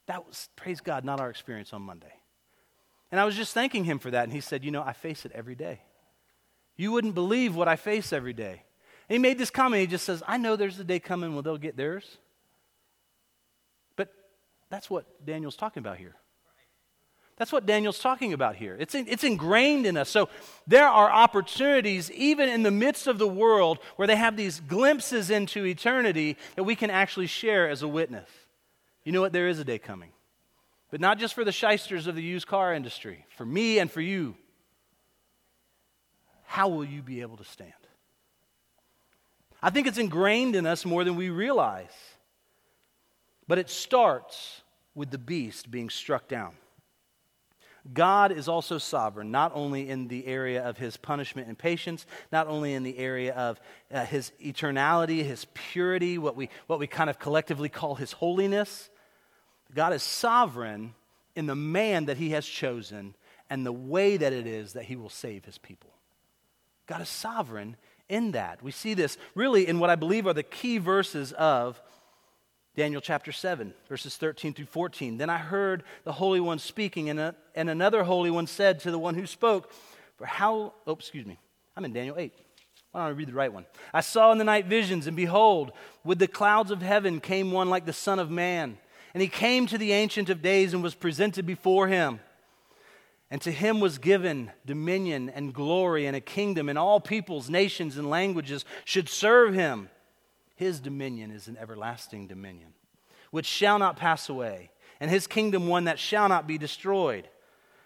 [0.06, 2.12] That was, praise God, not our experience on Monday.
[3.10, 5.24] And I was just thanking him for that, and he said, You know, I face
[5.24, 5.80] it every day.
[6.76, 8.62] You wouldn't believe what I face every day.
[9.08, 9.80] And he made this comment.
[9.80, 12.18] He just says, I know there's a day coming when they'll get theirs.
[13.96, 14.12] But
[14.70, 16.14] that's what Daniel's talking about here.
[17.40, 18.76] That's what Daniel's talking about here.
[18.78, 20.10] It's, in, it's ingrained in us.
[20.10, 20.28] So
[20.66, 25.30] there are opportunities, even in the midst of the world, where they have these glimpses
[25.30, 28.28] into eternity that we can actually share as a witness.
[29.04, 29.32] You know what?
[29.32, 30.10] There is a day coming.
[30.90, 34.02] But not just for the shysters of the used car industry, for me and for
[34.02, 34.34] you.
[36.44, 37.72] How will you be able to stand?
[39.62, 41.88] I think it's ingrained in us more than we realize.
[43.48, 44.60] But it starts
[44.94, 46.52] with the beast being struck down.
[47.92, 52.46] God is also sovereign, not only in the area of his punishment and patience, not
[52.46, 53.60] only in the area of
[53.92, 58.90] uh, his eternality, his purity, what we, what we kind of collectively call his holiness.
[59.74, 60.94] God is sovereign
[61.34, 63.14] in the man that he has chosen
[63.48, 65.90] and the way that it is that he will save his people.
[66.86, 67.76] God is sovereign
[68.08, 68.62] in that.
[68.62, 71.80] We see this really in what I believe are the key verses of
[72.76, 75.18] Daniel chapter 7, verses 13 through 14.
[75.18, 78.90] Then I heard the Holy One speaking, and, a, and another Holy One said to
[78.90, 79.72] the one who spoke,
[80.16, 81.38] For how, oh, excuse me,
[81.76, 82.32] I'm in Daniel 8.
[82.92, 83.66] Why don't I read the right one?
[83.92, 85.72] I saw in the night visions, and behold,
[86.04, 88.78] with the clouds of heaven came one like the Son of Man.
[89.14, 92.20] And he came to the Ancient of Days and was presented before him.
[93.30, 97.96] And to him was given dominion and glory and a kingdom, and all peoples, nations,
[97.96, 99.88] and languages should serve him.
[100.60, 102.74] His dominion is an everlasting dominion,
[103.30, 104.70] which shall not pass away,
[105.00, 107.26] and his kingdom one that shall not be destroyed.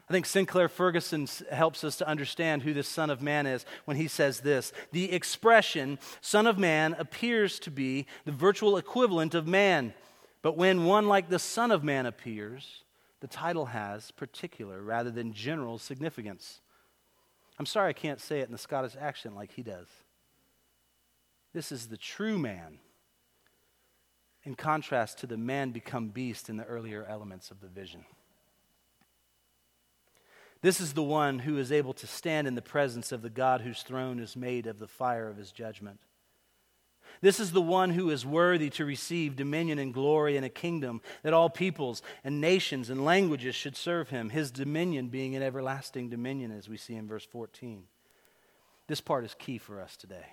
[0.08, 3.96] I think Sinclair Ferguson helps us to understand who this Son of Man is when
[3.96, 4.72] he says this.
[4.90, 9.94] The expression Son of Man appears to be the virtual equivalent of man,
[10.42, 12.82] but when one like the Son of Man appears,
[13.20, 16.60] the title has particular rather than general significance.
[17.56, 19.86] I'm sorry I can't say it in the Scottish accent like he does.
[21.54, 22.78] This is the true man,
[24.42, 28.04] in contrast to the man become beast in the earlier elements of the vision.
[30.62, 33.60] This is the one who is able to stand in the presence of the God
[33.60, 36.00] whose throne is made of the fire of his judgment.
[37.20, 41.02] This is the one who is worthy to receive dominion and glory and a kingdom
[41.22, 46.08] that all peoples and nations and languages should serve him, his dominion being an everlasting
[46.08, 47.84] dominion, as we see in verse 14.
[48.88, 50.26] This part is key for us today.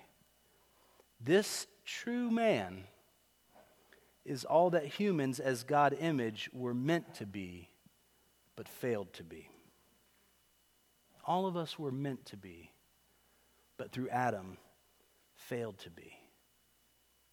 [1.24, 2.84] This true man
[4.24, 7.68] is all that humans as God image were meant to be,
[8.56, 9.48] but failed to be.
[11.24, 12.72] All of us were meant to be,
[13.76, 14.58] but through Adam,
[15.34, 16.12] failed to be.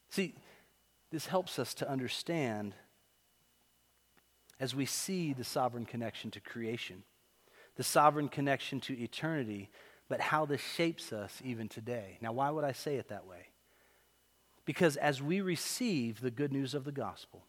[0.10, 0.36] See,
[1.12, 2.74] this helps us to understand
[4.60, 7.04] as we see the sovereign connection to creation,
[7.76, 9.70] the sovereign connection to eternity,
[10.10, 12.18] but how this shapes us even today.
[12.22, 13.48] Now, why would I say it that way?
[14.70, 17.42] Because as we receive the good news of the gospel,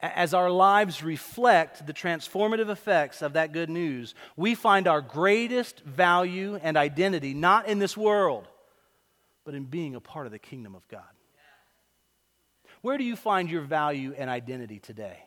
[0.00, 5.80] as our lives reflect the transformative effects of that good news, we find our greatest
[5.80, 8.46] value and identity not in this world,
[9.44, 11.02] but in being a part of the kingdom of God.
[12.82, 15.24] Where do you find your value and identity today?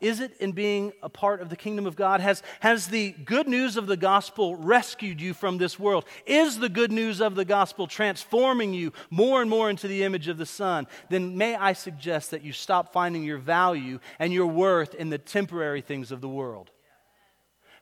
[0.00, 2.20] Is it in being a part of the kingdom of God?
[2.20, 6.04] Has, has the good news of the gospel rescued you from this world?
[6.24, 10.28] Is the good news of the gospel transforming you more and more into the image
[10.28, 10.86] of the Son?
[11.08, 15.18] Then may I suggest that you stop finding your value and your worth in the
[15.18, 16.70] temporary things of the world.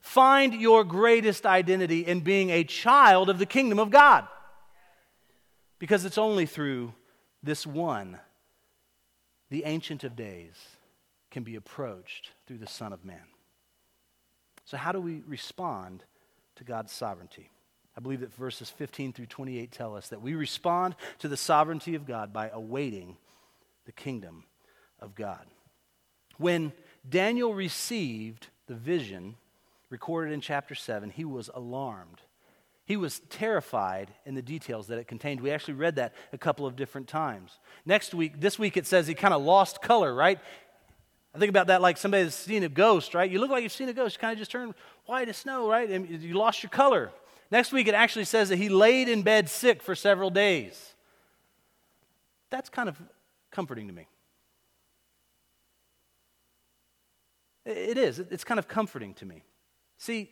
[0.01, 4.27] Find your greatest identity in being a child of the kingdom of God.
[5.77, 6.93] Because it's only through
[7.43, 8.17] this one,
[9.51, 10.55] the Ancient of Days,
[11.37, 13.21] can be approached through the Son of Man.
[14.65, 16.03] So, how do we respond
[16.55, 17.51] to God's sovereignty?
[17.95, 21.93] I believe that verses 15 through 28 tell us that we respond to the sovereignty
[21.93, 23.17] of God by awaiting
[23.85, 24.45] the kingdom
[24.99, 25.45] of God.
[26.39, 26.73] When
[27.07, 29.35] Daniel received the vision
[29.91, 32.19] recorded in chapter 7, he was alarmed
[32.87, 35.41] he was terrified in the details that it contained.
[35.41, 37.59] We actually read that a couple of different times.
[37.85, 40.39] Next week, this week it says he kind of lost color, right?
[41.37, 43.29] I think about that like somebody's seen a ghost, right?
[43.29, 44.73] You look like you've seen a ghost, you kind of just turn
[45.05, 45.87] white as snow, right?
[45.87, 47.11] And you lost your color.
[47.51, 50.95] Next week it actually says that he laid in bed sick for several days.
[52.49, 52.99] That's kind of
[53.51, 54.07] comforting to me.
[57.65, 58.17] It is.
[58.17, 59.43] It's kind of comforting to me.
[59.99, 60.31] See,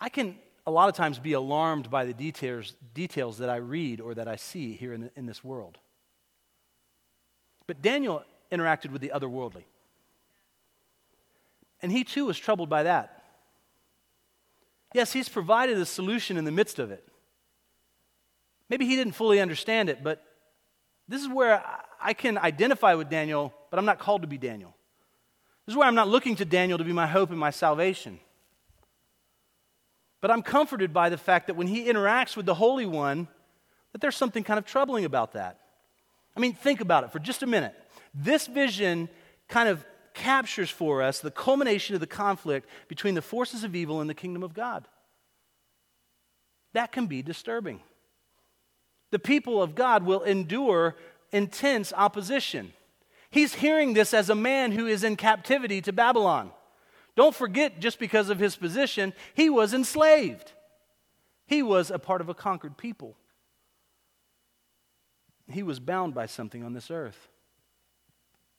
[0.00, 0.34] I can
[0.66, 4.26] a lot of times be alarmed by the details, details that I read or that
[4.26, 5.78] I see here in, the, in this world.
[7.68, 9.64] But Daniel interacted with the otherworldly.
[11.80, 13.22] And he too was troubled by that.
[14.94, 17.06] Yes, he's provided a solution in the midst of it.
[18.68, 20.22] Maybe he didn't fully understand it, but
[21.08, 21.62] this is where
[22.00, 24.74] I can identify with Daniel, but I'm not called to be Daniel.
[25.66, 28.20] This is where I'm not looking to Daniel to be my hope and my salvation.
[30.20, 33.28] But I'm comforted by the fact that when he interacts with the Holy One,
[33.92, 35.58] that there's something kind of troubling about that.
[36.36, 37.74] I mean, think about it for just a minute.
[38.14, 39.08] This vision
[39.48, 39.84] kind of
[40.14, 44.14] captures for us the culmination of the conflict between the forces of evil and the
[44.14, 44.86] kingdom of God.
[46.74, 47.80] That can be disturbing.
[49.10, 50.96] The people of God will endure
[51.32, 52.72] intense opposition.
[53.30, 56.50] He's hearing this as a man who is in captivity to Babylon.
[57.14, 60.52] Don't forget, just because of his position, he was enslaved.
[61.46, 63.16] He was a part of a conquered people.
[65.50, 67.28] He was bound by something on this earth.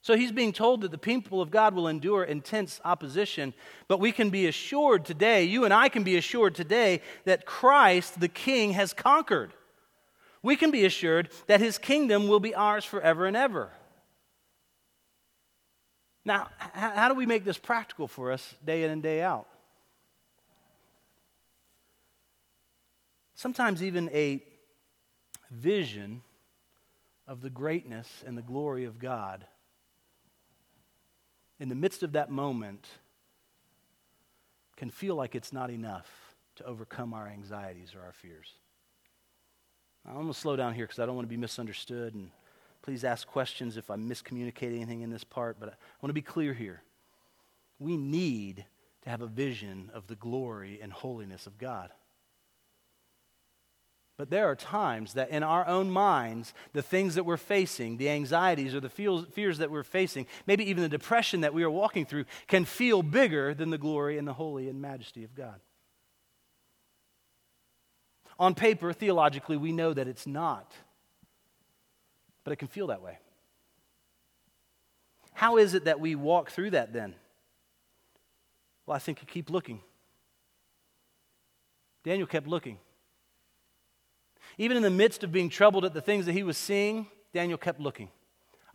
[0.04, 3.54] So he's being told that the people of God will endure intense opposition,
[3.88, 8.20] but we can be assured today, you and I can be assured today, that Christ,
[8.20, 9.54] the King, has conquered.
[10.41, 13.72] We can be assured that his kingdom will be ours forever and ever.
[16.26, 19.47] Now, how do we make this practical for us day in and day out?
[23.36, 24.43] Sometimes, even a
[25.49, 26.24] vision
[27.26, 29.45] of the greatness and the glory of God
[31.64, 32.89] in the midst of that moment
[34.76, 38.51] can feel like it's not enough to overcome our anxieties or our fears.
[40.05, 42.16] I'm going to slow down here because I don't want to be misunderstood.
[42.16, 42.32] And
[42.82, 45.55] please ask questions if I miscommunicate anything in this part.
[45.57, 46.84] But I want to be clear here.
[47.80, 48.66] We need
[49.03, 51.91] to have a vision of the glory and holiness of God.
[54.24, 58.08] But there are times that in our own minds, the things that we're facing, the
[58.08, 62.06] anxieties or the fears that we're facing, maybe even the depression that we are walking
[62.06, 65.60] through, can feel bigger than the glory and the holy and majesty of God.
[68.40, 70.72] On paper, theologically, we know that it's not,
[72.46, 73.18] but it can feel that way.
[75.34, 77.14] How is it that we walk through that then?
[78.86, 79.82] Well, I think you keep looking.
[82.06, 82.78] Daniel kept looking.
[84.58, 87.58] Even in the midst of being troubled at the things that he was seeing, Daniel
[87.58, 88.10] kept looking.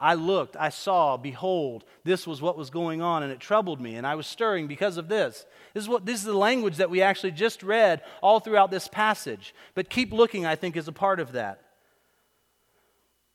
[0.00, 3.96] I looked, I saw, behold, this was what was going on, and it troubled me,
[3.96, 5.44] and I was stirring because of this.
[5.74, 8.86] This is, what, this is the language that we actually just read all throughout this
[8.86, 9.54] passage.
[9.74, 11.62] But keep looking, I think, is a part of that.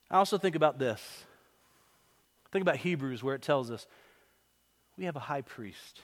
[0.09, 1.25] I also think about this.
[2.53, 3.85] Think about Hebrews, where it tells us
[4.97, 6.01] we have a high priest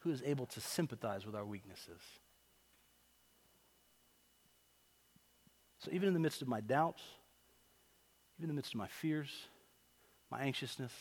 [0.00, 2.00] who is able to sympathize with our weaknesses.
[5.84, 7.02] So even in the midst of my doubts,
[8.38, 9.28] even in the midst of my fears,
[10.30, 10.92] my anxiousness,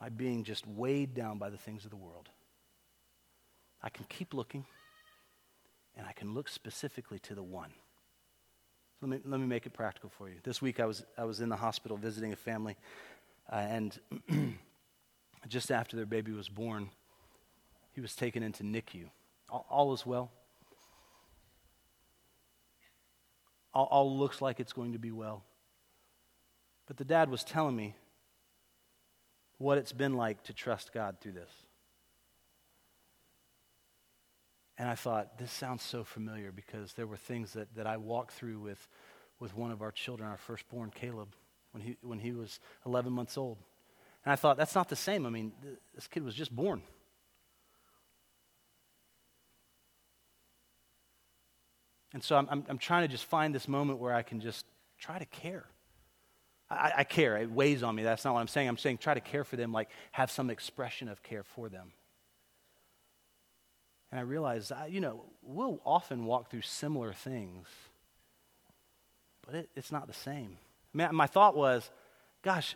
[0.00, 2.28] my being just weighed down by the things of the world,
[3.82, 4.64] I can keep looking
[5.96, 7.70] and I can look specifically to the one.
[9.00, 10.36] So let, me, let me make it practical for you.
[10.44, 12.76] This week I was, I was in the hospital visiting a family,
[13.50, 13.98] uh, and
[15.48, 16.90] just after their baby was born,
[17.92, 19.06] he was taken into NICU.
[19.48, 20.30] All, all is well.
[23.72, 25.44] All, all looks like it's going to be well.
[26.86, 27.94] But the dad was telling me
[29.58, 31.50] what it's been like to trust God through this.
[34.78, 38.32] And I thought, this sounds so familiar because there were things that, that I walked
[38.32, 38.88] through with,
[39.38, 41.34] with one of our children, our firstborn, Caleb,
[41.72, 43.58] when he, when he was 11 months old.
[44.24, 45.26] And I thought, that's not the same.
[45.26, 45.52] I mean,
[45.94, 46.82] this kid was just born.
[52.12, 54.66] And so I'm, I'm, I'm, trying to just find this moment where I can just
[54.98, 55.64] try to care.
[56.68, 57.36] I, I, care.
[57.36, 58.02] It weighs on me.
[58.02, 58.68] That's not what I'm saying.
[58.68, 61.92] I'm saying try to care for them, like have some expression of care for them.
[64.10, 67.68] And I realize, I, you know, we'll often walk through similar things,
[69.46, 70.58] but it, it's not the same.
[70.92, 71.88] My thought was,
[72.42, 72.74] gosh,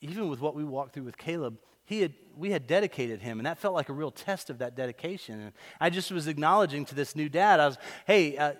[0.00, 3.46] even with what we walked through with Caleb, he had, we had dedicated him, and
[3.46, 5.40] that felt like a real test of that dedication.
[5.40, 8.52] And I just was acknowledging to this new dad, I was, hey, uh,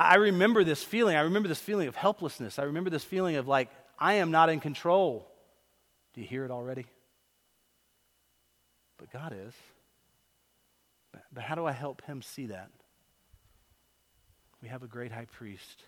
[0.00, 1.14] I remember this feeling.
[1.14, 2.58] I remember this feeling of helplessness.
[2.58, 5.30] I remember this feeling of like, I am not in control.
[6.14, 6.86] Do you hear it already?
[8.96, 9.52] But God is.
[11.32, 12.70] But, how do I help him see that?
[14.62, 15.82] We have a great high priest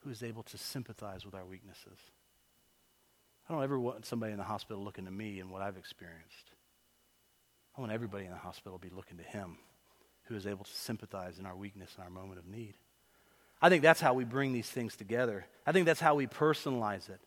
[0.00, 1.98] who is able to sympathize with our weaknesses.
[3.48, 6.50] I don't ever want somebody in the hospital looking to me and what I've experienced.
[7.78, 9.56] I want everybody in the hospital to be looking to Him
[10.24, 12.74] who is able to sympathize in our weakness and our moment of need.
[13.62, 15.46] I think that's how we bring these things together.
[15.64, 17.20] I think that's how we personalize it.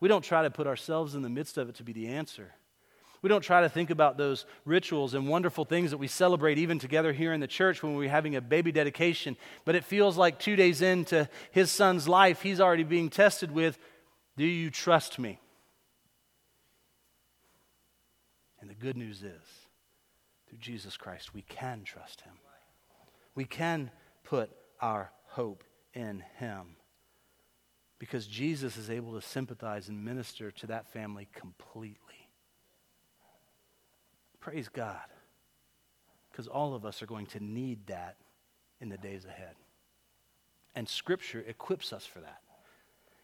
[0.00, 2.54] We don't try to put ourselves in the midst of it to be the answer.
[3.22, 6.78] We don't try to think about those rituals and wonderful things that we celebrate even
[6.78, 9.36] together here in the church when we're having a baby dedication.
[9.64, 13.78] But it feels like two days into his son's life, he's already being tested with
[14.36, 15.40] Do you trust me?
[18.60, 19.42] And the good news is,
[20.48, 22.32] through Jesus Christ, we can trust him.
[23.34, 23.90] We can
[24.24, 24.50] put
[24.80, 25.64] our hope
[25.96, 26.76] in him
[27.98, 32.28] because Jesus is able to sympathize and minister to that family completely.
[34.38, 35.00] Praise God.
[36.30, 38.16] Because all of us are going to need that
[38.80, 39.54] in the days ahead.
[40.74, 42.42] And Scripture equips us for that,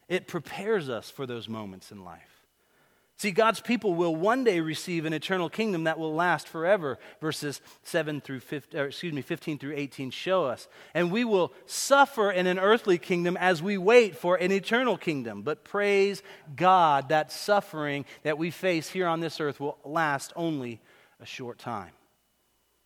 [0.09, 2.32] it prepares us for those moments in life.
[3.23, 6.99] See, God's people will one day receive an eternal kingdom that will last forever.
[7.21, 10.67] Verses 7 through 15, excuse me, 15 through 18 show us.
[10.93, 15.41] And we will suffer in an earthly kingdom as we wait for an eternal kingdom.
[15.41, 16.21] But praise
[16.57, 20.81] God, that suffering that we face here on this earth will last only
[21.21, 21.91] a short time.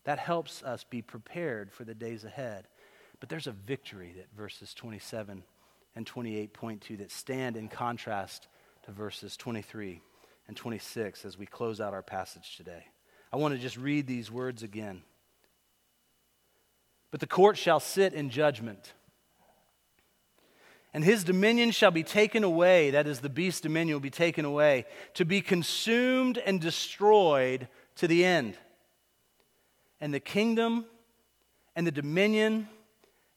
[0.03, 2.67] That helps us be prepared for the days ahead.
[3.19, 5.41] But there's a victory that verses 27
[5.95, 8.47] and 28 point to that stand in contrast
[8.83, 9.99] to verses 23
[10.47, 12.85] and 26 as we close out our passage today.
[13.31, 15.01] I want to just read these words again.
[17.11, 18.93] But the court shall sit in judgment,
[20.93, 24.45] and his dominion shall be taken away, that is, the beast's dominion will be taken
[24.45, 28.57] away, to be consumed and destroyed to the end.
[29.99, 30.85] And the kingdom
[31.75, 32.67] and the dominion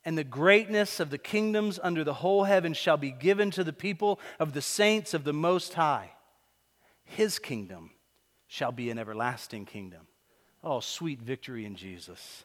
[0.04, 3.72] and the greatness of the kingdoms under the whole heaven shall be given to the
[3.72, 6.12] people of the saints of the Most High.
[7.16, 7.90] His kingdom
[8.46, 10.06] shall be an everlasting kingdom.
[10.62, 12.44] Oh, sweet victory in Jesus.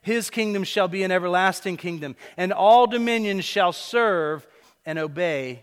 [0.00, 4.46] His kingdom shall be an everlasting kingdom, and all dominions shall serve
[4.86, 5.62] and obey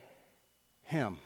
[0.84, 1.18] him.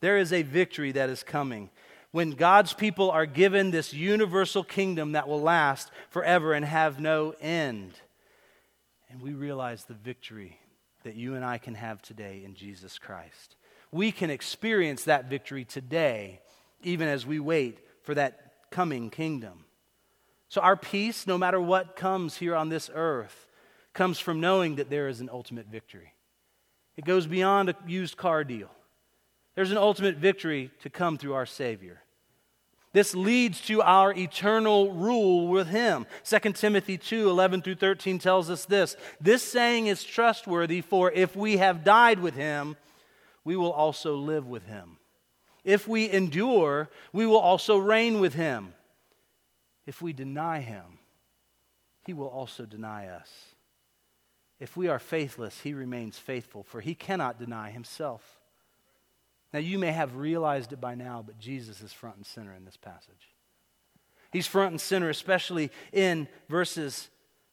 [0.00, 1.70] There is a victory that is coming
[2.12, 7.34] when God's people are given this universal kingdom that will last forever and have no
[7.40, 7.94] end.
[9.10, 10.58] And we realize the victory
[11.02, 13.56] that you and I can have today in Jesus Christ.
[13.92, 16.40] We can experience that victory today,
[16.82, 19.64] even as we wait for that coming kingdom.
[20.48, 23.46] So, our peace, no matter what comes here on this earth,
[23.92, 26.14] comes from knowing that there is an ultimate victory.
[26.96, 28.70] It goes beyond a used car deal.
[29.54, 32.02] There's an ultimate victory to come through our Savior.
[32.92, 36.06] This leads to our eternal rule with him.
[36.24, 38.96] 2 Timothy 2 11 through 13 tells us this.
[39.20, 42.76] This saying is trustworthy, for if we have died with him,
[43.44, 44.98] we will also live with him.
[45.64, 48.74] If we endure, we will also reign with him.
[49.86, 50.98] If we deny him,
[52.06, 53.30] he will also deny us.
[54.58, 58.38] If we are faithless, he remains faithful, for he cannot deny himself.
[59.52, 62.64] Now, you may have realized it by now, but Jesus is front and center in
[62.64, 63.34] this passage.
[64.30, 67.08] He's front and center, especially in verses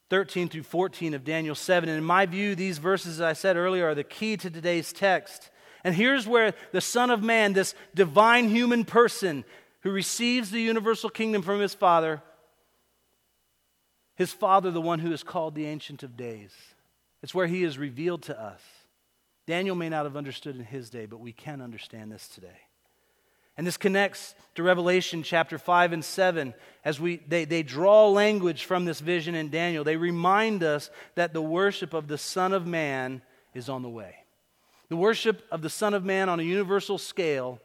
[0.09, 1.89] 13 through 14 of Daniel 7.
[1.89, 4.93] And in my view, these verses, as I said earlier, are the key to today's
[4.93, 5.49] text.
[5.87, 9.45] And here's where the Son of Man, this divine human person
[9.83, 12.21] who receives the universal kingdom from his Father,
[14.15, 16.51] his Father, the one who is called the Ancient of Days,
[17.23, 18.59] it's where he is revealed to us.
[19.45, 22.59] Daniel may not have understood in his day, but we can understand this today.
[23.55, 28.65] And this connects to Revelation chapter 5 and 7 as we, they, they draw language
[28.65, 29.85] from this vision in Daniel.
[29.85, 33.21] They remind us that the worship of the Son of Man
[33.53, 34.17] is on the way.
[34.89, 37.59] The worship of the Son of Man on a universal scale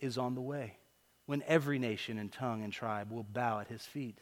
[0.00, 0.76] is on the way
[1.26, 4.18] when every nation and tongue and tribe will bow at his feet.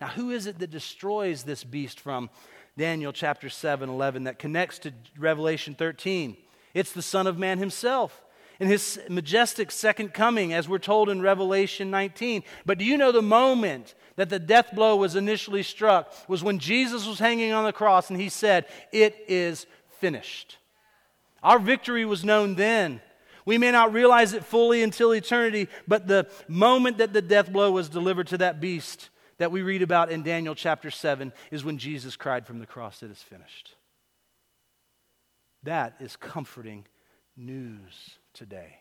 [0.00, 2.30] Now, who is it that destroys this beast from
[2.76, 6.36] Daniel chapter 7 11 that connects to Revelation 13?
[6.74, 8.22] It's the Son of Man himself
[8.60, 12.42] in his majestic second coming, as we're told in Revelation 19.
[12.66, 16.58] But do you know the moment that the death blow was initially struck was when
[16.58, 19.66] Jesus was hanging on the cross and he said, It is
[20.00, 20.58] finished.
[21.42, 23.00] Our victory was known then.
[23.44, 27.70] We may not realize it fully until eternity, but the moment that the death blow
[27.72, 29.08] was delivered to that beast
[29.38, 33.02] that we read about in Daniel chapter 7 is when Jesus cried from the cross,
[33.02, 33.74] It is finished.
[35.62, 36.86] That is comforting
[37.36, 38.80] news today.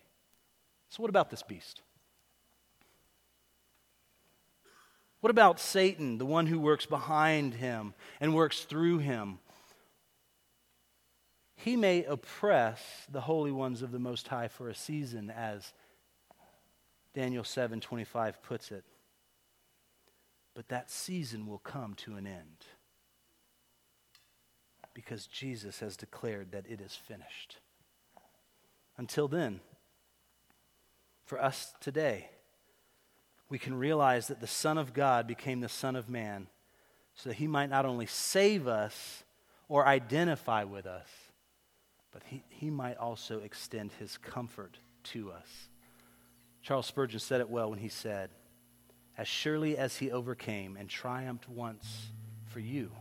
[0.89, 1.81] So, what about this beast?
[5.21, 9.39] What about Satan, the one who works behind him and works through him?
[11.57, 15.73] He may oppress the holy ones of the Most High for a season, as
[17.13, 18.85] Daniel 7:25 puts it.
[20.53, 22.65] But that season will come to an end
[24.93, 27.57] because Jesus has declared that it is finished.
[28.95, 29.61] Until then,
[31.25, 32.29] for us today,
[33.49, 36.47] we can realize that the Son of God became the Son of Man
[37.15, 39.23] so that he might not only save us
[39.67, 41.09] or identify with us,
[42.11, 45.69] but he, he might also extend his comfort to us.
[46.61, 48.29] Charles Spurgeon said it well when he said,
[49.17, 52.07] As surely as he overcame and triumphed once
[52.45, 52.91] for you,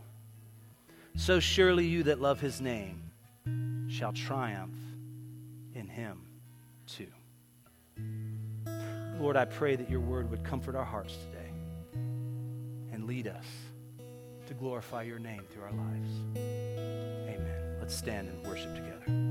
[1.15, 3.01] so surely you that love his name
[3.89, 4.75] shall triumph
[5.73, 6.21] in him
[6.85, 7.07] too.
[9.19, 11.49] Lord, I pray that your word would comfort our hearts today
[12.93, 13.45] and lead us
[14.47, 16.76] to glorify your name through our lives.
[17.87, 19.26] Let's stand and worship together.